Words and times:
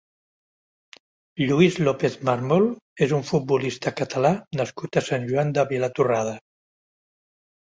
Lluís 1.49 1.75
López 1.87 2.15
Mármol 2.29 2.65
és 3.07 3.13
un 3.17 3.27
futbolista 3.33 3.93
catallà 4.01 4.33
nascut 4.63 4.99
a 5.03 5.05
Sant 5.11 5.29
Joan 5.33 5.53
de 5.59 5.67
Vilatorrada. 5.75 6.35